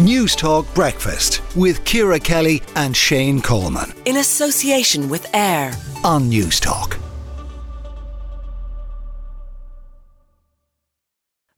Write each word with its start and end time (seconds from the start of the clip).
Newstalk 0.00 0.74
Breakfast 0.74 1.40
with 1.54 1.84
Ciara 1.84 2.18
Kelly 2.18 2.60
and 2.74 2.96
Shane 2.96 3.40
Coleman. 3.40 3.94
In 4.06 4.16
association 4.16 5.08
with 5.08 5.32
AIR 5.32 5.72
on 6.02 6.28
News 6.28 6.58
Talk. 6.58 6.98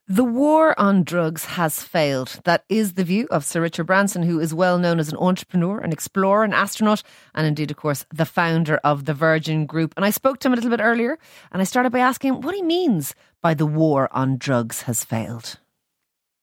The 0.06 0.22
war 0.22 0.78
on 0.78 1.02
drugs 1.02 1.46
has 1.46 1.82
failed. 1.82 2.40
That 2.44 2.64
is 2.68 2.92
the 2.92 3.04
view 3.04 3.26
of 3.30 3.42
Sir 3.42 3.62
Richard 3.62 3.84
Branson, 3.84 4.22
who 4.22 4.38
is 4.38 4.52
well 4.52 4.78
known 4.78 5.00
as 5.00 5.08
an 5.08 5.16
entrepreneur, 5.16 5.78
an 5.78 5.90
explorer, 5.90 6.44
an 6.44 6.52
astronaut, 6.52 7.02
and 7.34 7.46
indeed, 7.46 7.70
of 7.70 7.78
course, 7.78 8.04
the 8.12 8.26
founder 8.26 8.76
of 8.84 9.06
the 9.06 9.14
Virgin 9.14 9.64
Group. 9.64 9.94
And 9.96 10.04
I 10.04 10.10
spoke 10.10 10.40
to 10.40 10.48
him 10.48 10.52
a 10.52 10.56
little 10.56 10.70
bit 10.70 10.82
earlier, 10.82 11.18
and 11.52 11.62
I 11.62 11.64
started 11.64 11.90
by 11.90 12.00
asking 12.00 12.42
what 12.42 12.54
he 12.54 12.62
means 12.62 13.14
by 13.40 13.54
the 13.54 13.64
war 13.64 14.10
on 14.12 14.36
drugs 14.36 14.82
has 14.82 15.04
failed. 15.04 15.58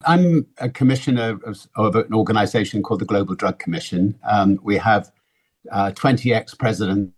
I'm 0.06 0.46
a 0.58 0.68
commissioner 0.68 1.38
of, 1.44 1.66
of 1.76 1.96
an 1.96 2.12
organization 2.12 2.82
called 2.82 3.00
the 3.00 3.06
Global 3.06 3.34
Drug 3.34 3.58
Commission. 3.58 4.18
Um, 4.28 4.58
we 4.62 4.76
have 4.76 5.10
uh, 5.70 5.92
20 5.92 6.32
ex 6.32 6.54
presidents 6.54 7.12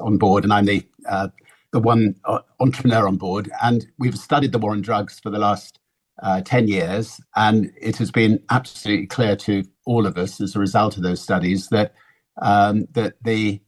on 0.00 0.18
board, 0.18 0.44
and 0.44 0.52
I'm 0.52 0.64
the, 0.64 0.86
uh, 1.08 1.28
the 1.72 1.80
one 1.80 2.16
uh, 2.24 2.40
entrepreneur 2.60 3.06
on 3.06 3.16
board. 3.16 3.50
And 3.62 3.86
we've 3.98 4.16
studied 4.16 4.52
the 4.52 4.58
war 4.58 4.72
on 4.72 4.82
drugs 4.82 5.20
for 5.20 5.30
the 5.30 5.38
last 5.38 5.78
uh, 6.22 6.40
10 6.42 6.68
years. 6.68 7.20
And 7.34 7.72
it 7.80 7.96
has 7.98 8.10
been 8.10 8.42
absolutely 8.50 9.06
clear 9.06 9.36
to 9.36 9.64
all 9.84 10.06
of 10.06 10.16
us 10.16 10.40
as 10.40 10.56
a 10.56 10.60
result 10.60 10.96
of 10.96 11.02
those 11.02 11.20
studies 11.20 11.68
that, 11.68 11.94
um, 12.40 12.86
that 12.92 13.14
the 13.22 13.60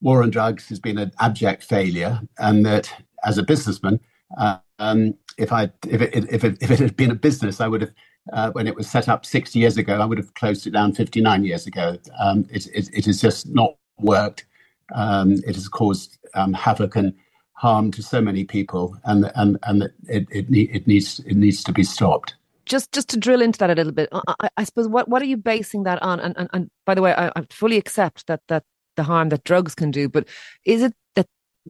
war 0.00 0.22
on 0.22 0.30
drugs 0.30 0.68
has 0.68 0.78
been 0.78 0.98
an 0.98 1.10
abject 1.20 1.64
failure, 1.64 2.20
and 2.38 2.64
that 2.66 2.92
as 3.24 3.38
a 3.38 3.42
businessman, 3.42 3.98
uh, 4.38 4.58
um, 4.78 5.14
if 5.38 5.52
I 5.52 5.70
if 5.88 6.00
it, 6.00 6.14
if 6.30 6.44
it, 6.44 6.58
if 6.60 6.70
it 6.70 6.78
had 6.78 6.96
been 6.96 7.10
a 7.10 7.14
business, 7.14 7.60
I 7.60 7.68
would 7.68 7.82
have 7.82 7.92
uh, 8.32 8.50
when 8.52 8.66
it 8.66 8.74
was 8.74 8.90
set 8.90 9.08
up 9.08 9.24
60 9.24 9.58
years 9.58 9.76
ago, 9.76 10.00
I 10.00 10.04
would 10.04 10.18
have 10.18 10.34
closed 10.34 10.66
it 10.66 10.70
down 10.70 10.92
59 10.92 11.44
years 11.44 11.66
ago. 11.66 11.96
Um, 12.18 12.44
it, 12.50 12.66
it, 12.74 12.88
it, 12.92 13.06
has 13.06 13.20
just 13.20 13.48
not 13.48 13.76
worked. 13.98 14.46
Um, 14.94 15.34
it 15.46 15.54
has 15.54 15.68
caused 15.68 16.18
um, 16.34 16.52
havoc 16.52 16.96
and 16.96 17.14
harm 17.52 17.90
to 17.92 18.02
so 18.02 18.20
many 18.20 18.44
people, 18.44 18.96
and 19.04 19.30
and 19.34 19.58
and 19.64 19.84
it, 20.08 20.26
it, 20.30 20.46
it 20.50 20.86
needs 20.86 21.20
it 21.20 21.36
needs 21.36 21.62
to 21.64 21.72
be 21.72 21.82
stopped. 21.82 22.34
Just 22.64 22.92
just 22.92 23.08
to 23.10 23.16
drill 23.16 23.42
into 23.42 23.58
that 23.58 23.70
a 23.70 23.74
little 23.74 23.92
bit, 23.92 24.08
I, 24.12 24.48
I 24.56 24.64
suppose 24.64 24.88
what 24.88 25.08
what 25.08 25.22
are 25.22 25.26
you 25.26 25.36
basing 25.36 25.84
that 25.84 26.02
on? 26.02 26.20
And 26.20 26.36
and, 26.36 26.48
and 26.52 26.70
by 26.84 26.94
the 26.94 27.02
way, 27.02 27.14
I, 27.14 27.28
I 27.28 27.46
fully 27.50 27.76
accept 27.76 28.26
that 28.26 28.40
that 28.48 28.64
the 28.96 29.04
harm 29.04 29.28
that 29.28 29.44
drugs 29.44 29.74
can 29.74 29.90
do, 29.90 30.08
but 30.08 30.26
is 30.64 30.82
it 30.82 30.94
that 31.14 31.26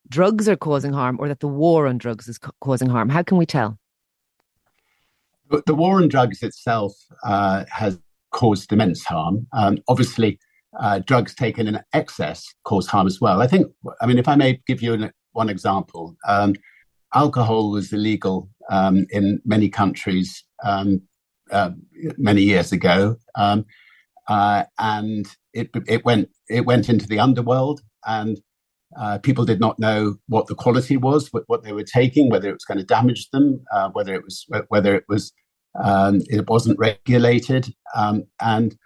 drugs 0.09 0.49
are 0.49 0.57
causing 0.57 0.93
harm 0.93 1.17
or 1.21 1.29
that 1.29 1.41
the 1.41 1.49
war 1.49 1.87
on 1.87 1.99
drugs 1.99 2.29
is 2.29 2.39
causing 2.61 2.89
harm? 2.89 3.09
How 3.09 3.23
can 3.23 3.37
we 3.37 3.47
tell? 3.47 3.79
The 5.67 5.75
war 5.75 5.97
on 5.97 6.09
drugs 6.09 6.43
itself 6.43 6.93
uh, 7.25 7.65
has 7.71 7.99
caused 8.33 8.73
immense 8.73 9.05
harm. 9.05 9.47
Um, 9.53 9.79
obviously, 9.89 10.39
uh, 10.79 10.99
drugs 10.99 11.35
taken 11.35 11.69
in 11.69 11.81
excess 11.93 12.45
cause 12.65 12.87
harm 12.87 13.07
as 13.07 13.21
well. 13.21 13.41
I 13.41 13.47
think, 13.47 13.67
I 14.01 14.07
mean, 14.07 14.19
if 14.19 14.29
I 14.29 14.35
may 14.35 14.61
give 14.67 14.83
you 14.83 14.93
an, 14.95 15.11
one 15.33 15.49
example, 15.49 16.17
um, 16.27 16.55
alcohol 17.15 17.71
was 17.71 17.93
illegal 17.93 18.49
um, 18.71 19.07
in 19.11 19.41
many 19.45 19.69
countries 19.69 20.45
um, 20.65 21.03
uh, 21.51 21.71
many 22.19 22.43
years 22.43 22.73
ago, 22.73 23.17
um, 23.37 23.65
uh, 24.29 24.65
and 24.79 25.27
it, 25.53 25.71
it 25.87 26.05
went 26.05 26.29
it 26.49 26.67
went 26.67 26.89
into 26.89 27.07
the 27.07 27.21
underworld 27.21 27.81
and 28.05 28.41
uh, 28.99 29.19
people 29.19 29.45
did 29.45 29.61
not 29.61 29.79
know 29.79 30.17
what 30.29 30.47
the 30.47 30.55
quality 30.55 30.97
was, 30.97 31.33
what, 31.33 31.45
what, 31.47 31.63
they 31.63 31.73
were 31.73 31.85
taking, 31.85 32.31
whether 32.31 32.49
it 32.49 32.55
was 32.55 32.65
going 32.65 32.79
to 32.79 32.85
damage 32.85 33.29
them, 33.31 33.63
uh, 33.73 33.91
whether 33.91 34.15
it 34.15 34.23
was 34.25 34.47
whether 34.69 34.95
it 34.95 35.05
was 35.09 35.33
um, 35.83 36.23
it 36.29 36.49
wasn't 36.49 36.79
regulated, 36.79 37.73
um, 37.95 38.25
and 38.41 38.77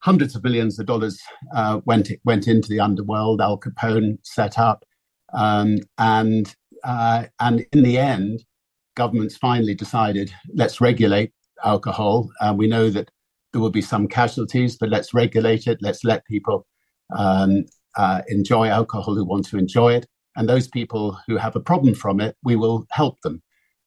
hundreds 0.00 0.36
of 0.36 0.42
billions 0.42 0.78
of 0.78 0.86
dollars 0.86 1.18
uh, 1.54 1.80
went 1.86 2.10
went 2.24 2.46
into 2.46 2.68
the 2.68 2.80
underworld. 2.80 3.40
Al 3.40 3.58
Capone 3.58 4.18
set 4.22 4.58
up, 4.58 4.84
um, 5.32 5.78
and 5.98 6.54
uh, 6.84 7.24
and 7.40 7.64
in 7.72 7.82
the 7.82 7.98
end, 7.98 8.44
governments 8.96 9.36
finally 9.36 9.74
decided 9.74 10.30
let's 10.54 10.80
regulate 10.80 11.32
alcohol. 11.64 12.28
Uh, 12.40 12.54
we 12.56 12.66
know 12.66 12.90
that 12.90 13.10
there 13.52 13.62
will 13.62 13.70
be 13.70 13.82
some 13.82 14.08
casualties, 14.08 14.76
but 14.76 14.90
let's 14.90 15.14
regulate 15.14 15.66
it. 15.66 15.78
Let's 15.80 16.04
let 16.04 16.26
people 16.26 16.66
um, 17.16 17.64
uh, 17.96 18.22
enjoy 18.28 18.68
alcohol 18.68 19.14
who 19.14 19.24
want 19.24 19.46
to 19.46 19.58
enjoy 19.58 19.94
it, 19.94 20.06
and 20.36 20.48
those 20.48 20.68
people 20.68 21.18
who 21.26 21.36
have 21.36 21.56
a 21.56 21.60
problem 21.60 21.94
from 21.94 22.20
it, 22.20 22.36
we 22.42 22.56
will 22.56 22.86
help 22.90 23.20
them. 23.20 23.42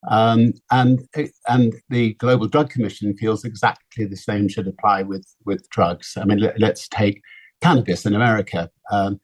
Um, 0.08 0.54
and 0.72 1.02
and 1.48 1.74
the 1.90 2.14
Global 2.16 2.48
Drug 2.48 2.70
Commission 2.70 3.16
feels 3.18 3.44
exactly 3.44 4.06
the 4.06 4.16
same 4.16 4.48
should 4.48 4.68
apply 4.68 5.04
with 5.04 5.26
with 5.46 5.70
drugs. 5.70 6.14
I 6.18 6.26
mean, 6.26 6.40
let, 6.40 6.62
us 6.64 6.88
take 6.88 7.22
cannabis 7.62 8.06
in 8.06 8.16
America. 8.16 8.70
Um, 8.92 9.20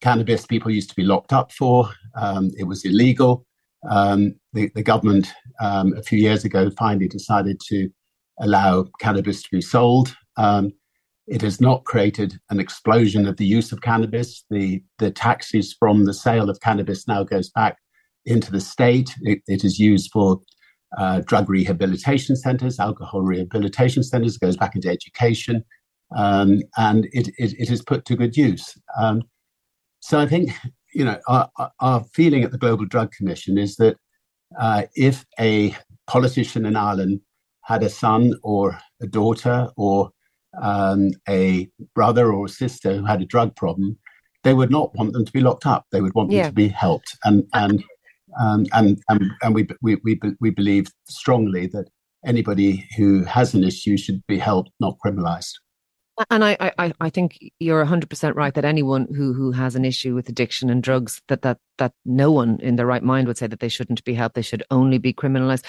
cannabis 0.00 0.46
people 0.46 0.70
used 0.70 0.90
to 0.90 0.96
be 0.96 1.04
locked 1.04 1.32
up 1.32 1.52
for. 1.52 1.90
Um, 2.16 2.50
it 2.58 2.64
was 2.64 2.84
illegal. 2.84 3.46
Um, 3.88 4.34
the, 4.52 4.70
the 4.74 4.82
government 4.82 5.32
um, 5.60 5.94
a 5.96 6.02
few 6.02 6.18
years 6.18 6.44
ago 6.44 6.70
finally 6.76 7.08
decided 7.08 7.60
to 7.68 7.88
allow 8.40 8.86
cannabis 9.00 9.42
to 9.42 9.48
be 9.50 9.60
sold. 9.60 10.16
Um, 10.36 10.72
it 11.28 11.42
has 11.42 11.60
not 11.60 11.84
created 11.84 12.38
an 12.50 12.58
explosion 12.58 13.26
of 13.26 13.36
the 13.36 13.44
use 13.44 13.70
of 13.70 13.82
cannabis. 13.82 14.44
The, 14.50 14.82
the 14.98 15.10
taxes 15.10 15.76
from 15.78 16.04
the 16.04 16.14
sale 16.14 16.48
of 16.48 16.60
cannabis 16.60 17.06
now 17.06 17.22
goes 17.22 17.50
back 17.50 17.76
into 18.24 18.50
the 18.50 18.60
state. 18.60 19.14
it, 19.22 19.40
it 19.46 19.64
is 19.64 19.78
used 19.78 20.10
for 20.10 20.40
uh, 20.96 21.20
drug 21.20 21.50
rehabilitation 21.50 22.34
centers, 22.34 22.80
alcohol 22.80 23.20
rehabilitation 23.20 24.02
centers, 24.02 24.38
goes 24.38 24.56
back 24.56 24.74
into 24.74 24.88
education, 24.88 25.62
um, 26.16 26.62
and 26.78 27.06
it, 27.12 27.28
it, 27.38 27.54
it, 27.58 27.70
is 27.70 27.82
put 27.82 28.06
to 28.06 28.16
good 28.16 28.34
use. 28.36 28.74
Um, 28.98 29.22
so 30.00 30.18
I 30.18 30.26
think, 30.26 30.50
you 30.94 31.04
know, 31.04 31.18
our, 31.28 31.50
our, 31.80 32.04
feeling 32.14 32.42
at 32.42 32.52
the 32.52 32.58
Global 32.58 32.86
Drug 32.86 33.12
Commission 33.12 33.58
is 33.58 33.76
that 33.76 33.96
uh, 34.58 34.84
if 34.94 35.26
a 35.38 35.76
politician 36.06 36.64
in 36.64 36.74
Ireland 36.74 37.20
had 37.64 37.82
a 37.82 37.90
son 37.90 38.32
or 38.42 38.78
a 39.02 39.06
daughter 39.06 39.68
or 39.76 40.10
um, 40.60 41.10
a 41.28 41.68
brother 41.94 42.32
or 42.32 42.46
a 42.46 42.50
sister 42.50 42.96
who 42.96 43.04
had 43.04 43.22
a 43.22 43.26
drug 43.26 43.54
problem, 43.56 43.98
they 44.44 44.54
would 44.54 44.70
not 44.70 44.94
want 44.94 45.12
them 45.12 45.24
to 45.24 45.32
be 45.32 45.40
locked 45.40 45.66
up. 45.66 45.86
They 45.92 46.00
would 46.00 46.14
want 46.14 46.30
yeah. 46.30 46.44
them 46.44 46.50
to 46.52 46.54
be 46.54 46.68
helped. 46.68 47.16
And 47.24 47.46
and 47.52 47.82
um, 48.40 48.66
and 48.72 49.00
and, 49.08 49.30
and 49.42 49.54
we, 49.54 49.66
we 49.82 49.96
we 50.04 50.20
we 50.40 50.50
believe 50.50 50.86
strongly 51.08 51.66
that 51.68 51.88
anybody 52.24 52.88
who 52.96 53.24
has 53.24 53.54
an 53.54 53.64
issue 53.64 53.96
should 53.96 54.22
be 54.26 54.38
helped, 54.38 54.70
not 54.80 54.96
criminalized. 55.04 55.54
And 56.30 56.44
I, 56.44 56.56
I, 56.78 56.92
I 57.00 57.10
think 57.10 57.38
you're 57.60 57.84
100% 57.84 58.34
right 58.34 58.52
that 58.54 58.64
anyone 58.64 59.06
who, 59.14 59.32
who 59.32 59.52
has 59.52 59.76
an 59.76 59.84
issue 59.84 60.16
with 60.16 60.28
addiction 60.28 60.68
and 60.68 60.82
drugs, 60.82 61.22
that, 61.28 61.42
that, 61.42 61.58
that 61.78 61.92
no 62.04 62.32
one 62.32 62.58
in 62.60 62.74
their 62.74 62.86
right 62.86 63.04
mind 63.04 63.28
would 63.28 63.38
say 63.38 63.46
that 63.46 63.60
they 63.60 63.68
shouldn't 63.68 64.02
be 64.02 64.14
helped. 64.14 64.34
They 64.34 64.42
should 64.42 64.64
only 64.70 64.98
be 64.98 65.12
criminalized. 65.12 65.64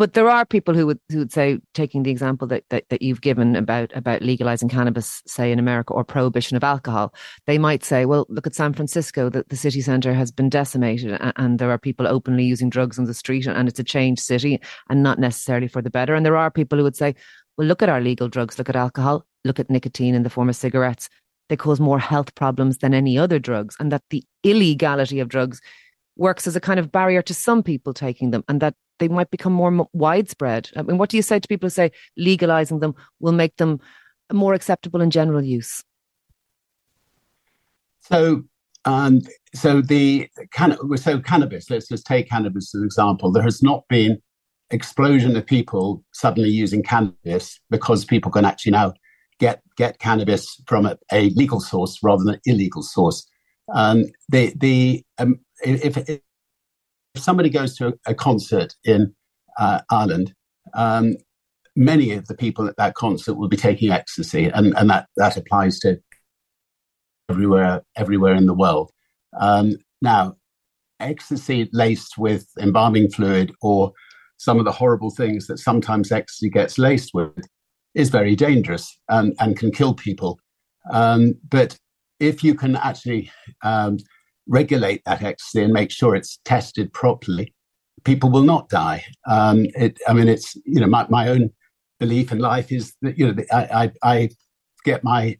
But 0.00 0.14
there 0.14 0.30
are 0.30 0.46
people 0.46 0.72
who 0.72 0.86
would 0.86 0.98
who 1.10 1.18
would 1.18 1.30
say, 1.30 1.58
taking 1.74 2.04
the 2.04 2.10
example 2.10 2.48
that, 2.48 2.64
that, 2.70 2.84
that 2.88 3.02
you've 3.02 3.20
given 3.20 3.54
about 3.54 3.94
about 3.94 4.22
legalizing 4.22 4.70
cannabis, 4.70 5.22
say 5.26 5.52
in 5.52 5.58
America, 5.58 5.92
or 5.92 6.04
prohibition 6.04 6.56
of 6.56 6.64
alcohol, 6.64 7.12
they 7.46 7.58
might 7.58 7.84
say, 7.84 8.06
well, 8.06 8.24
look 8.30 8.46
at 8.46 8.54
San 8.54 8.72
Francisco, 8.72 9.28
that 9.28 9.50
the 9.50 9.58
city 9.58 9.82
centre 9.82 10.14
has 10.14 10.32
been 10.32 10.48
decimated, 10.48 11.18
and, 11.20 11.34
and 11.36 11.58
there 11.58 11.70
are 11.70 11.76
people 11.76 12.08
openly 12.08 12.44
using 12.44 12.70
drugs 12.70 12.98
on 12.98 13.04
the 13.04 13.12
street, 13.12 13.46
and 13.46 13.68
it's 13.68 13.78
a 13.78 13.84
changed 13.84 14.22
city, 14.22 14.58
and 14.88 15.02
not 15.02 15.18
necessarily 15.18 15.68
for 15.68 15.82
the 15.82 15.90
better. 15.90 16.14
And 16.14 16.24
there 16.24 16.38
are 16.38 16.50
people 16.50 16.78
who 16.78 16.84
would 16.84 16.96
say, 16.96 17.14
well, 17.58 17.68
look 17.68 17.82
at 17.82 17.90
our 17.90 18.00
legal 18.00 18.30
drugs, 18.30 18.56
look 18.56 18.70
at 18.70 18.76
alcohol, 18.76 19.26
look 19.44 19.60
at 19.60 19.68
nicotine 19.68 20.14
in 20.14 20.22
the 20.22 20.30
form 20.30 20.48
of 20.48 20.56
cigarettes. 20.56 21.10
They 21.50 21.56
cause 21.56 21.78
more 21.78 21.98
health 21.98 22.34
problems 22.36 22.78
than 22.78 22.94
any 22.94 23.18
other 23.18 23.38
drugs, 23.38 23.76
and 23.78 23.92
that 23.92 24.04
the 24.08 24.24
illegality 24.44 25.20
of 25.20 25.28
drugs 25.28 25.60
works 26.16 26.46
as 26.46 26.56
a 26.56 26.60
kind 26.60 26.80
of 26.80 26.92
barrier 26.92 27.22
to 27.22 27.34
some 27.34 27.62
people 27.62 27.94
taking 27.94 28.30
them, 28.30 28.44
and 28.48 28.60
that 28.60 28.74
they 28.98 29.08
might 29.08 29.30
become 29.30 29.52
more 29.52 29.88
widespread. 29.92 30.70
I 30.76 30.82
mean, 30.82 30.98
what 30.98 31.10
do 31.10 31.16
you 31.16 31.22
say 31.22 31.40
to 31.40 31.48
people 31.48 31.66
who 31.66 31.70
say 31.70 31.90
legalizing 32.16 32.80
them 32.80 32.94
will 33.18 33.32
make 33.32 33.56
them 33.56 33.80
more 34.32 34.54
acceptable 34.54 35.00
in 35.00 35.10
general 35.10 35.42
use? 35.42 35.82
So, 38.02 38.44
um, 38.84 39.22
so 39.54 39.80
the 39.80 40.28
so 40.96 41.20
cannabis. 41.20 41.70
Let's 41.70 41.88
just 41.88 42.06
take 42.06 42.28
cannabis 42.28 42.74
as 42.74 42.80
an 42.80 42.84
example. 42.84 43.32
There 43.32 43.42
has 43.42 43.62
not 43.62 43.84
been 43.88 44.20
explosion 44.70 45.36
of 45.36 45.46
people 45.46 46.04
suddenly 46.12 46.50
using 46.50 46.82
cannabis 46.82 47.60
because 47.70 48.04
people 48.04 48.30
can 48.30 48.44
actually 48.44 48.72
now 48.72 48.94
get 49.38 49.62
get 49.76 49.98
cannabis 49.98 50.60
from 50.66 50.86
a, 50.86 50.96
a 51.12 51.30
legal 51.30 51.60
source 51.60 51.98
rather 52.02 52.22
than 52.24 52.34
an 52.34 52.40
illegal 52.46 52.82
source. 52.82 53.26
Um, 53.74 54.04
the 54.28 54.52
the 54.56 55.04
um, 55.18 55.40
if, 55.62 55.96
if 55.96 56.20
somebody 57.16 57.50
goes 57.50 57.76
to 57.76 57.98
a, 58.06 58.14
concert 58.14 58.74
in 58.84 59.14
uh, 59.58 59.80
Ireland, 59.90 60.34
um, 60.74 61.16
many 61.76 62.12
of 62.12 62.26
the 62.26 62.36
people 62.36 62.66
at 62.68 62.76
that 62.76 62.94
concert 62.94 63.34
will 63.34 63.48
be 63.48 63.56
taking 63.56 63.90
ecstasy, 63.90 64.46
and, 64.46 64.76
and 64.76 64.90
that, 64.90 65.06
that 65.16 65.36
applies 65.36 65.78
to 65.80 66.00
everywhere 67.30 67.82
everywhere 67.96 68.34
in 68.34 68.46
the 68.46 68.54
world. 68.54 68.90
Um, 69.38 69.76
now, 70.02 70.36
ecstasy 70.98 71.68
laced 71.72 72.18
with 72.18 72.46
embalming 72.58 73.10
fluid 73.10 73.52
or 73.62 73.92
some 74.36 74.58
of 74.58 74.64
the 74.64 74.72
horrible 74.72 75.10
things 75.10 75.46
that 75.46 75.58
sometimes 75.58 76.10
ecstasy 76.10 76.50
gets 76.50 76.78
laced 76.78 77.10
with 77.14 77.46
is 77.94 78.08
very 78.08 78.34
dangerous 78.34 78.98
and, 79.08 79.34
and 79.40 79.56
can 79.56 79.70
kill 79.70 79.94
people. 79.94 80.38
Um, 80.90 81.34
but 81.48 81.78
if 82.20 82.42
you 82.42 82.54
can 82.54 82.76
actually 82.76 83.30
um, 83.62 83.98
regulate 84.50 85.02
that 85.06 85.22
ecstasy 85.22 85.62
and 85.62 85.72
make 85.72 85.90
sure 85.90 86.14
it's 86.14 86.40
tested 86.44 86.92
properly, 86.92 87.54
people 88.04 88.30
will 88.30 88.42
not 88.42 88.68
die. 88.68 89.04
Um, 89.26 89.66
it, 89.76 89.98
I 90.06 90.12
mean, 90.12 90.28
it's 90.28 90.54
you 90.66 90.80
know 90.80 90.86
my, 90.86 91.06
my 91.08 91.28
own 91.28 91.50
belief 91.98 92.32
in 92.32 92.38
life 92.38 92.70
is 92.70 92.94
that 93.00 93.18
you 93.18 93.32
know 93.32 93.42
I, 93.52 93.92
I, 94.02 94.12
I 94.12 94.28
get 94.84 95.04
my 95.04 95.38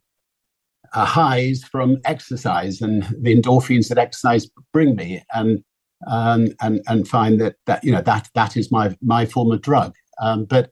uh, 0.93 1.05
highs 1.05 1.63
from 1.63 1.97
exercise 2.05 2.81
and 2.81 3.03
the 3.21 3.35
endorphins 3.35 3.89
that 3.89 3.97
exercise 3.97 4.47
bring 4.73 4.95
me, 4.95 5.21
and 5.33 5.63
um, 6.07 6.47
and 6.61 6.81
and 6.87 7.07
find 7.07 7.39
that 7.41 7.55
that 7.67 7.83
you 7.83 7.91
know 7.91 8.01
that 8.01 8.29
that 8.33 8.57
is 8.57 8.71
my 8.71 8.95
my 9.01 9.25
form 9.25 9.51
of 9.51 9.61
drug. 9.61 9.93
Um, 10.21 10.45
but 10.45 10.71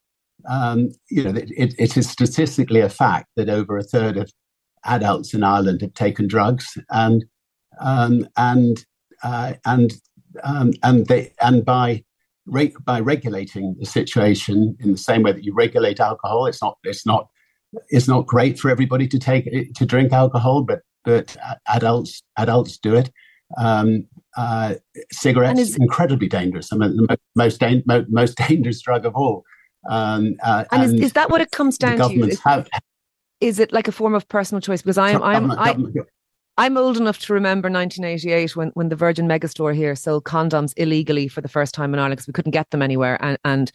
um, 0.50 0.90
you 1.10 1.24
know 1.24 1.32
it, 1.32 1.76
it 1.78 1.98
is 1.98 2.10
statistically 2.10 2.80
a 2.80 2.90
fact 2.90 3.28
that 3.36 3.50
over 3.50 3.78
a 3.78 3.84
third 3.84 4.18
of 4.18 4.32
adults 4.86 5.34
in 5.34 5.44
Ireland 5.44 5.82
have 5.82 5.94
taken 5.94 6.28
drugs, 6.28 6.78
and 6.90 7.26
um, 7.80 8.28
and 8.38 8.86
uh, 9.24 9.54
and 9.66 9.94
um, 10.44 10.74
and 10.84 11.08
they 11.08 11.34
and 11.42 11.66
by 11.66 12.04
re- 12.46 12.76
by 12.86 13.00
regulating 13.00 13.76
the 13.80 13.86
situation 13.86 14.76
in 14.80 14.92
the 14.92 14.98
same 14.98 15.24
way 15.24 15.31
that 15.31 15.44
you 15.44 15.54
regulate 15.54 16.00
alcohol, 16.00 16.46
it's 16.46 16.62
not 16.62 16.78
it's 16.84 17.06
not 17.06 17.30
it's 17.90 18.08
not 18.08 18.26
great 18.26 18.60
for 18.60 18.70
everybody 18.70 19.08
to 19.08 19.20
take 19.20 19.74
to 19.74 19.86
drink 19.86 20.12
alcohol, 20.12 20.64
but 20.64 20.81
but 21.04 21.36
adults 21.68 22.24
adults 22.38 22.78
do 22.78 22.96
it. 22.96 23.12
Um, 23.58 24.08
uh, 24.38 24.76
cigarettes 25.12 25.60
is, 25.60 25.76
incredibly 25.76 26.28
dangerous. 26.28 26.72
I 26.72 26.78
mean, 26.78 26.96
the 26.96 27.18
most 27.36 27.62
most 28.10 28.38
dangerous 28.48 28.81
drug 28.81 29.06
of 29.06 29.16
all. 29.16 29.44
Um, 29.90 30.36
uh, 30.44 30.66
and, 30.72 30.84
and 30.84 30.96
is, 30.96 31.06
is, 31.06 31.14
that 31.14 31.30
what 31.30 31.42
it 31.42 31.52
comes 31.52 31.78
down 31.78 31.98
to? 31.98 32.28
Is, 32.28 32.40
have, 32.42 32.70
is 33.40 33.60
it 33.60 33.72
like 33.72 33.88
a 33.88 33.92
form 33.92 34.14
of 34.14 34.28
personal 34.28 34.62
choice? 34.62 34.81
Because 34.81 34.98
I 34.98 35.12
am, 35.12 35.24
I 35.24 35.36
am, 35.36 35.52
I, 35.52 35.76
I'm 36.60 36.76
old 36.76 36.98
enough 36.98 37.20
to 37.20 37.34
remember 37.34 37.70
1988 37.70 38.54
when, 38.58 38.68
when 38.74 38.90
the 38.90 38.96
Virgin 38.98 39.30
Megastore 39.30 39.74
here 39.74 39.96
sold 39.96 40.26
condoms 40.26 40.74
illegally 40.76 41.30
for 41.30 41.40
the 41.40 41.48
first 41.48 41.74
time 41.74 41.94
in 41.94 42.02
Ireland 42.02 42.18
because 42.18 42.28
we 42.28 42.34
couldn't 42.34 42.52
get 42.52 42.70
them 42.72 42.82
anywhere. 42.82 43.18
And, 43.24 43.38
and 43.46 43.72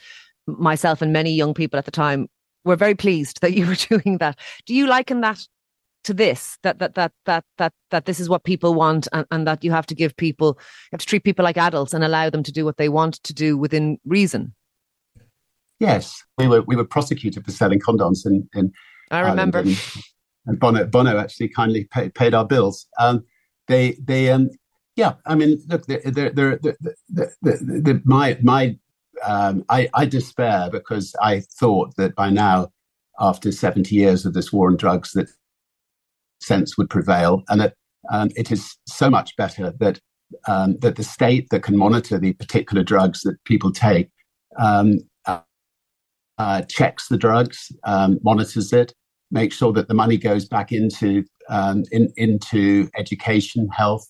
myself 0.47 1.01
and 1.01 1.11
many 1.11 1.33
young 1.33 1.55
people 1.55 1.79
at 1.79 1.87
the 1.87 1.91
time 1.91 2.29
were 2.63 2.77
very 2.77 2.95
pleased 2.95 3.41
that 3.41 3.55
you 3.55 3.67
were 3.67 3.75
doing 4.03 4.19
that. 4.19 4.39
Do 4.67 4.75
you 4.75 4.87
liken 4.87 5.23
that 5.23 5.41
to 6.05 6.13
this? 6.13 6.59
That 6.63 6.79
that 6.81 6.95
that 6.97 7.13
that 7.25 7.45
that 7.57 7.73
that 7.91 8.05
this 8.05 8.21
is 8.21 8.29
what 8.29 8.45
people 8.45 8.75
want, 8.75 9.09
and, 9.15 9.27
and 9.31 9.47
that 9.47 9.65
you 9.65 9.71
have 9.71 9.87
to 9.87 9.95
give 9.95 10.15
people, 10.19 10.59
you 10.59 10.89
have 10.93 11.01
to 11.01 11.07
treat 11.07 11.25
people 11.25 11.43
like 11.43 11.57
adults 11.57 11.95
and 11.95 12.05
allow 12.05 12.29
them 12.29 12.43
to 12.43 12.53
do 12.53 12.67
what 12.67 12.77
they 12.77 12.91
want 12.91 13.15
to 13.23 13.33
do 13.33 13.57
within 13.57 13.99
reason. 14.05 14.55
Yes, 15.81 16.23
we 16.37 16.49
were 16.49 16.61
we 16.61 16.77
were 16.77 16.85
prosecuted 16.85 17.47
for 17.47 17.51
selling 17.51 17.81
condoms 17.81 18.27
in 18.27 18.47
in. 18.55 18.75
I 19.11 19.21
remember. 19.21 19.65
And 20.47 20.59
Bono, 20.59 20.85
Bono 20.87 21.19
actually 21.19 21.49
kindly 21.49 21.85
pay, 21.85 22.09
paid 22.11 22.35
our 22.35 22.45
bills. 22.45 22.87
Um, 22.99 23.25
they 23.69 23.97
they 24.03 24.31
um, 24.31 24.51
yeah, 24.97 25.15
I 25.27 25.35
mean, 25.35 25.61
look, 25.69 25.87
they're, 25.87 26.03
they're, 26.05 26.31
they're, 26.31 26.59
they're, 27.41 28.01
my 28.05 28.39
my 28.43 28.77
um, 29.25 29.65
I, 29.69 29.89
I 29.95 30.07
despair 30.07 30.69
because 30.71 31.15
I 31.21 31.41
thought 31.59 31.97
that 31.97 32.15
by 32.15 32.31
now, 32.31 32.73
after 33.19 33.51
70 33.51 33.95
years 33.95 34.25
of 34.27 34.35
this 34.35 34.53
war 34.53 34.69
on 34.69 34.77
drugs, 34.77 35.13
that 35.13 35.29
sense 36.41 36.77
would 36.77 36.91
prevail, 36.91 37.43
and 37.49 37.61
that 37.61 37.75
um, 38.13 38.31
it 38.37 38.53
is 38.53 38.77
so 38.87 39.11
much 39.11 39.37
better 39.37 39.73
that 39.81 40.01
um, 40.47 40.77
that 40.79 40.97
the 40.97 41.05
state 41.05 41.49
that 41.51 41.63
can 41.63 41.77
monitor 41.77 42.19
the 42.19 42.33
particular 42.35 42.83
drugs 42.83 43.21
that 43.23 43.43
people 43.45 43.73
take 43.73 44.11
um, 44.59 44.99
uh, 45.27 45.41
uh, 46.39 46.63
checks 46.63 47.09
the 47.09 47.17
drugs, 47.17 47.73
um, 47.85 48.19
monitors 48.23 48.73
it, 48.73 48.93
makes 49.31 49.57
sure 49.57 49.73
that 49.73 49.89
the 49.89 49.95
money 49.95 50.17
goes 50.17 50.45
back 50.47 50.73
into 50.73 51.25
um, 51.49 51.85
in, 51.93 52.13
into 52.17 52.89
education, 52.97 53.69
health, 53.69 54.07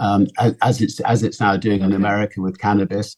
um, 0.00 0.26
as, 0.38 0.54
as, 0.62 0.80
it's 0.80 1.00
as 1.00 1.22
it's 1.22 1.40
now 1.40 1.56
doing 1.56 1.82
in 1.82 1.92
America 1.92 2.40
with 2.40 2.58
cannabis, 2.58 3.16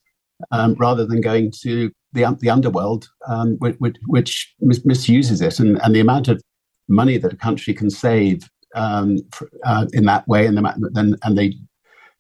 um, 0.51 0.75
rather 0.75 1.07
than 1.07 1.21
going 1.21 1.53
to 1.63 1.91
the 2.13 2.37
the 2.41 2.51
underworld, 2.51 3.09
um, 3.29 3.57
which, 3.59 3.77
which 4.07 4.55
mis- 4.61 4.85
misuses 4.85 5.41
it, 5.41 5.61
and, 5.61 5.81
and 5.83 5.95
the 5.95 6.01
amount 6.01 6.29
of 6.29 6.43
money 6.89 7.19
that 7.19 7.33
a 7.33 7.37
country 7.37 7.75
can 7.75 7.91
save 7.91 8.49
um, 8.75 9.19
for, 9.33 9.49
uh, 9.65 9.87
in 9.93 10.05
that 10.07 10.27
way, 10.27 10.47
and 10.47 10.57
the 10.57 11.19
and, 11.23 11.39
the 11.39 11.55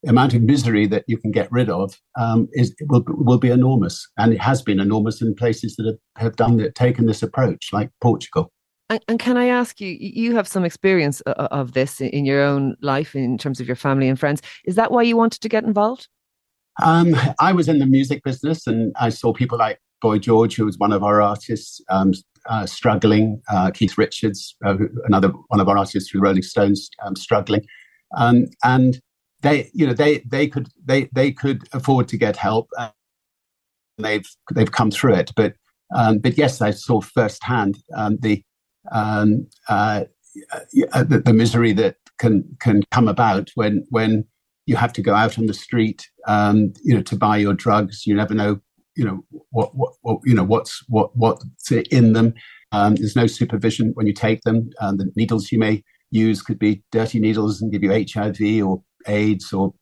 amount 0.06 0.34
of 0.34 0.42
misery 0.42 0.86
that 0.86 1.04
you 1.06 1.16
can 1.16 1.30
get 1.30 1.50
rid 1.52 1.70
of 1.70 1.96
um, 2.18 2.48
is 2.52 2.74
will 2.88 3.04
will 3.06 3.38
be 3.38 3.50
enormous, 3.50 4.08
and 4.18 4.32
it 4.32 4.40
has 4.40 4.62
been 4.62 4.80
enormous 4.80 5.22
in 5.22 5.34
places 5.34 5.76
that 5.76 5.86
have, 5.86 6.22
have 6.24 6.36
done 6.36 6.56
that, 6.58 6.74
taken 6.74 7.06
this 7.06 7.22
approach, 7.22 7.68
like 7.72 7.90
Portugal. 8.00 8.52
And, 9.08 9.18
can 9.18 9.36
I 9.36 9.46
ask 9.46 9.80
you, 9.80 9.96
you 9.98 10.34
have 10.36 10.48
some 10.48 10.64
experience 10.64 11.20
of 11.22 11.72
this 11.72 12.00
in 12.00 12.24
your 12.24 12.42
own 12.42 12.76
life 12.80 13.14
in 13.14 13.38
terms 13.38 13.60
of 13.60 13.66
your 13.66 13.76
family 13.76 14.08
and 14.08 14.18
friends. 14.18 14.42
Is 14.64 14.74
that 14.76 14.90
why 14.90 15.02
you 15.02 15.16
wanted 15.16 15.40
to 15.40 15.48
get 15.48 15.64
involved? 15.64 16.08
Um, 16.82 17.14
I 17.38 17.52
was 17.52 17.68
in 17.68 17.78
the 17.78 17.86
music 17.86 18.22
business 18.24 18.66
and 18.66 18.92
I 18.98 19.10
saw 19.10 19.32
people 19.32 19.58
like 19.58 19.78
Boy 20.00 20.18
George, 20.18 20.56
who 20.56 20.64
was 20.64 20.78
one 20.78 20.92
of 20.92 21.02
our 21.02 21.22
artists, 21.22 21.80
um, 21.88 22.12
uh, 22.46 22.66
struggling. 22.66 23.40
Uh, 23.48 23.70
Keith 23.70 23.96
Richards, 23.96 24.56
uh, 24.64 24.76
another 25.04 25.28
one 25.48 25.60
of 25.60 25.68
our 25.68 25.78
artists 25.78 26.10
through 26.10 26.22
Rolling 26.22 26.42
Stones, 26.42 26.90
um, 27.04 27.14
struggling. 27.14 27.64
Um, 28.16 28.46
and 28.64 29.00
they, 29.42 29.70
you 29.72 29.86
know, 29.86 29.92
they 29.92 30.18
they 30.26 30.48
could 30.48 30.68
they 30.84 31.08
they 31.12 31.30
could 31.30 31.68
afford 31.72 32.08
to 32.08 32.16
get 32.16 32.36
help. 32.36 32.68
And 32.78 32.92
they've 33.98 34.26
they've 34.54 34.72
come 34.72 34.90
through 34.90 35.14
it, 35.14 35.30
but 35.36 35.54
um, 35.94 36.18
but 36.18 36.36
yes, 36.38 36.60
I 36.60 36.70
saw 36.70 37.00
firsthand 37.00 37.78
um, 37.94 38.18
the 38.22 38.42
um, 38.90 39.46
uh, 39.68 40.04
uh, 40.92 41.04
the, 41.04 41.22
the, 41.24 41.32
misery 41.32 41.72
that 41.72 41.96
can 42.18 42.44
can 42.60 42.82
come 42.90 43.06
about 43.06 43.50
when 43.54 43.84
when 43.90 44.24
you 44.66 44.76
have 44.76 44.92
to 44.94 45.02
go 45.02 45.14
out 45.14 45.38
on 45.38 45.46
the 45.46 45.54
street, 45.54 46.08
um, 46.26 46.72
you 46.82 46.94
know, 46.94 47.02
to 47.02 47.16
buy 47.16 47.36
your 47.36 47.54
drugs. 47.54 48.06
You 48.06 48.14
never 48.14 48.34
know, 48.34 48.60
you 48.96 49.04
know, 49.04 49.24
what 49.50 49.74
what, 49.74 49.92
what 50.02 50.20
you 50.24 50.34
know 50.34 50.44
what's 50.44 50.82
what 50.88 51.16
what's 51.16 51.70
in 51.70 52.12
them. 52.12 52.34
Um, 52.72 52.94
there's 52.94 53.16
no 53.16 53.26
supervision 53.26 53.92
when 53.94 54.06
you 54.06 54.14
take 54.14 54.42
them. 54.42 54.70
Um, 54.80 54.96
the 54.96 55.10
needles 55.14 55.52
you 55.52 55.58
may 55.58 55.82
use 56.10 56.42
could 56.42 56.58
be 56.58 56.82
dirty 56.90 57.20
needles 57.20 57.60
and 57.60 57.70
give 57.70 57.82
you 57.82 57.92
HIV 57.92 58.66
or 58.66 58.82
AIDS 59.06 59.52
or 59.52 59.74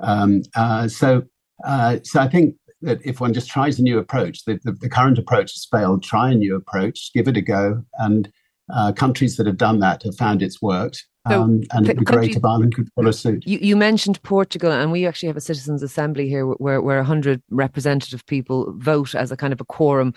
um, 0.00 0.42
uh, 0.54 0.88
so. 0.88 1.22
Uh, 1.64 1.98
so 2.02 2.20
I 2.20 2.28
think 2.28 2.56
that 2.82 3.00
if 3.04 3.20
one 3.20 3.32
just 3.32 3.48
tries 3.48 3.78
a 3.78 3.82
new 3.82 3.98
approach, 3.98 4.44
the, 4.44 4.58
the, 4.64 4.72
the 4.72 4.88
current 4.88 5.18
approach 5.18 5.52
has 5.52 5.66
failed. 5.70 6.02
Try 6.02 6.32
a 6.32 6.34
new 6.34 6.56
approach, 6.56 7.10
give 7.14 7.28
it 7.28 7.36
a 7.36 7.40
go, 7.40 7.82
and 7.98 8.30
uh, 8.72 8.92
countries 8.92 9.36
that 9.36 9.46
have 9.46 9.56
done 9.56 9.80
that 9.80 10.02
have 10.02 10.16
found 10.16 10.42
it's 10.42 10.62
worked. 10.62 11.06
So 11.26 11.40
um, 11.40 11.62
and 11.72 11.86
it'd 11.86 12.00
be 12.00 12.04
great 12.04 12.36
if 12.36 12.44
Ireland 12.44 12.74
could 12.74 12.92
follow 12.94 13.10
suit. 13.10 13.46
You, 13.46 13.58
you, 13.58 13.76
mentioned 13.76 14.22
Portugal, 14.24 14.70
and 14.70 14.92
we 14.92 15.06
actually 15.06 15.28
have 15.28 15.38
a 15.38 15.40
citizens' 15.40 15.82
assembly 15.82 16.28
here 16.28 16.46
where 16.46 16.82
where 16.82 17.02
hundred 17.02 17.42
representative 17.48 18.26
people 18.26 18.74
vote 18.76 19.14
as 19.14 19.32
a 19.32 19.36
kind 19.36 19.54
of 19.54 19.60
a 19.60 19.64
quorum, 19.64 20.12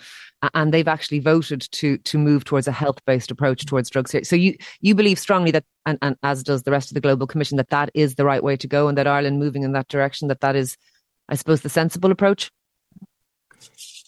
and 0.52 0.72
they've 0.72 0.86
actually 0.86 1.20
voted 1.20 1.62
to 1.72 1.96
to 1.96 2.18
move 2.18 2.44
towards 2.44 2.68
a 2.68 2.72
health 2.72 3.02
based 3.06 3.30
approach 3.30 3.64
towards 3.64 3.88
drugs. 3.88 4.12
here. 4.12 4.22
So 4.22 4.36
you 4.36 4.54
you 4.80 4.94
believe 4.94 5.18
strongly 5.18 5.50
that, 5.52 5.64
and, 5.86 5.98
and 6.02 6.16
as 6.22 6.42
does 6.42 6.64
the 6.64 6.72
rest 6.72 6.90
of 6.90 6.94
the 6.94 7.00
global 7.00 7.26
commission, 7.26 7.56
that 7.56 7.70
that 7.70 7.88
is 7.94 8.16
the 8.16 8.26
right 8.26 8.44
way 8.44 8.58
to 8.58 8.66
go, 8.66 8.86
and 8.86 8.98
that 8.98 9.06
Ireland 9.06 9.38
moving 9.38 9.62
in 9.62 9.72
that 9.72 9.88
direction, 9.88 10.28
that 10.28 10.42
that 10.42 10.56
is, 10.56 10.76
I 11.30 11.36
suppose, 11.36 11.62
the 11.62 11.70
sensible 11.70 12.10
approach. 12.10 12.50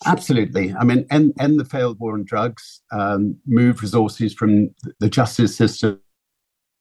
Absolutely. 0.06 0.74
I 0.74 0.84
mean, 0.84 1.06
end, 1.10 1.34
end 1.38 1.60
the 1.60 1.64
failed 1.64 1.98
war 2.00 2.14
on 2.14 2.24
drugs, 2.24 2.80
um, 2.90 3.36
move 3.46 3.82
resources 3.82 4.32
from 4.32 4.70
the 4.98 5.10
justice 5.10 5.54
system 5.56 6.00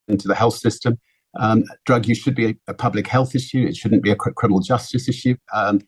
into 0.08 0.28
the 0.28 0.36
health 0.36 0.56
system. 0.56 0.98
Um, 1.38 1.64
drug 1.86 2.08
use 2.08 2.18
should 2.18 2.36
be 2.36 2.48
a, 2.48 2.56
a, 2.68 2.74
public 2.74 3.08
health 3.08 3.36
issue. 3.36 3.64
It 3.64 3.76
shouldn't 3.76 4.04
be 4.04 4.10
a 4.10 4.16
criminal 4.16 4.62
justice 4.62 5.08
issue. 5.08 5.36
Um, 5.54 5.82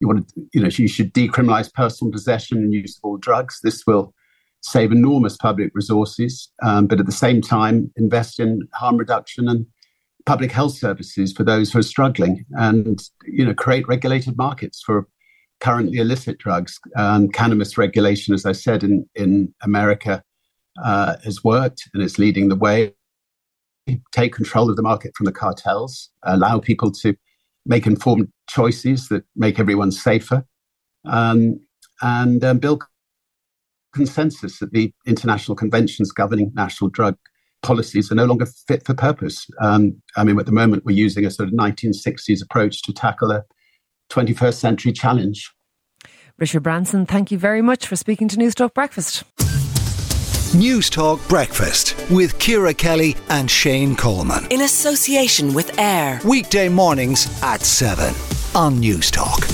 you 0.00 0.08
want 0.08 0.28
to, 0.28 0.48
you 0.52 0.60
know, 0.60 0.68
you 0.68 0.88
should 0.88 1.12
decriminalize 1.12 1.72
personal 1.72 2.10
possession 2.10 2.58
and 2.58 2.72
use 2.72 2.96
of 2.96 3.00
all 3.04 3.16
drugs. 3.16 3.60
This 3.62 3.86
will 3.86 4.12
save 4.62 4.90
enormous 4.90 5.36
public 5.36 5.70
resources, 5.74 6.50
um, 6.62 6.86
but 6.86 6.98
at 6.98 7.06
the 7.06 7.12
same 7.12 7.40
time, 7.40 7.92
invest 7.96 8.40
in 8.40 8.62
harm 8.74 8.96
reduction 8.96 9.48
and 9.48 9.66
public 10.26 10.50
health 10.50 10.76
services 10.76 11.32
for 11.32 11.44
those 11.44 11.72
who 11.72 11.78
are 11.78 11.82
struggling, 11.82 12.44
and 12.52 13.00
you 13.24 13.44
know, 13.44 13.54
create 13.54 13.86
regulated 13.86 14.36
markets 14.36 14.82
for 14.84 15.08
currently 15.60 15.98
illicit 15.98 16.38
drugs. 16.38 16.78
Um, 16.96 17.28
cannabis 17.28 17.76
regulation, 17.76 18.34
as 18.34 18.46
I 18.46 18.52
said, 18.52 18.82
in, 18.82 19.08
in 19.14 19.54
America 19.62 20.22
uh, 20.82 21.16
has 21.24 21.42
worked 21.42 21.88
and 21.94 22.02
is 22.02 22.18
leading 22.18 22.48
the 22.48 22.56
way. 22.56 22.94
Take 24.12 24.34
control 24.34 24.68
of 24.68 24.76
the 24.76 24.82
market 24.82 25.12
from 25.16 25.24
the 25.24 25.32
cartels, 25.32 26.10
allow 26.22 26.58
people 26.58 26.92
to 26.92 27.16
make 27.64 27.86
informed 27.86 28.30
choices 28.48 29.08
that 29.08 29.24
make 29.34 29.58
everyone 29.58 29.92
safer, 29.92 30.44
um, 31.06 31.60
and 32.02 32.44
um, 32.44 32.58
build 32.58 32.82
consensus 33.94 34.58
that 34.58 34.72
the 34.72 34.92
international 35.06 35.56
conventions 35.56 36.12
governing 36.12 36.52
national 36.54 36.90
drug 36.90 37.16
policies 37.62 38.12
are 38.12 38.14
no 38.14 38.26
longer 38.26 38.46
fit 38.46 38.84
for 38.84 38.94
purpose. 38.94 39.46
Um, 39.60 40.00
I 40.16 40.24
mean, 40.24 40.38
at 40.38 40.46
the 40.46 40.52
moment, 40.52 40.84
we're 40.84 40.96
using 40.96 41.24
a 41.24 41.30
sort 41.30 41.48
of 41.48 41.54
1960s 41.54 42.42
approach 42.42 42.82
to 42.82 42.92
tackle 42.92 43.32
a 43.32 43.44
21st 44.10 44.54
century 44.54 44.92
challenge. 44.92 45.52
Richard 46.38 46.62
Branson, 46.62 47.04
thank 47.04 47.30
you 47.30 47.38
very 47.38 47.62
much 47.62 47.86
for 47.86 47.96
speaking 47.96 48.28
to 48.28 48.36
Newstalk 48.36 48.72
Breakfast. 48.74 49.24
News 50.54 50.88
Talk 50.88 51.20
Breakfast 51.28 51.94
with 52.10 52.38
Ciara 52.38 52.72
Kelly 52.72 53.16
and 53.28 53.50
Shane 53.50 53.94
Coleman. 53.94 54.46
In 54.50 54.62
association 54.62 55.52
with 55.52 55.78
AIR 55.78 56.20
Weekday 56.24 56.70
mornings 56.70 57.28
at 57.42 57.60
7 57.60 58.14
on 58.54 58.78
News 58.78 59.10
Talk. 59.10 59.46